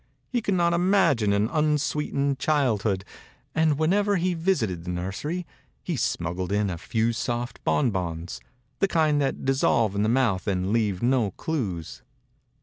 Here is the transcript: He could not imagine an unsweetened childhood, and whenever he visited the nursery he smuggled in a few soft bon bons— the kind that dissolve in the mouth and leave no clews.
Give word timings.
He 0.31 0.41
could 0.41 0.55
not 0.55 0.73
imagine 0.73 1.31
an 1.31 1.47
unsweetened 1.51 2.39
childhood, 2.39 3.05
and 3.53 3.77
whenever 3.77 4.15
he 4.15 4.33
visited 4.33 4.83
the 4.83 4.89
nursery 4.89 5.45
he 5.83 5.95
smuggled 5.95 6.51
in 6.51 6.71
a 6.71 6.77
few 6.79 7.13
soft 7.13 7.63
bon 7.63 7.91
bons— 7.91 8.39
the 8.79 8.87
kind 8.87 9.21
that 9.21 9.45
dissolve 9.45 9.93
in 9.93 10.01
the 10.01 10.09
mouth 10.09 10.47
and 10.47 10.73
leave 10.73 11.03
no 11.03 11.29
clews. 11.29 12.01